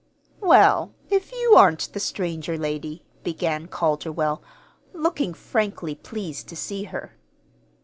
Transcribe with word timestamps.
"Well, 0.39 0.95
if 1.11 1.31
you 1.31 1.53
aren't 1.55 1.93
the 1.93 1.99
stranger 1.99 2.57
lady," 2.57 3.05
began 3.21 3.67
Calderwell, 3.67 4.41
looking 4.93 5.31
frankly 5.31 5.93
pleased 5.93 6.47
to 6.47 6.55
see 6.55 6.85
her. 6.85 7.15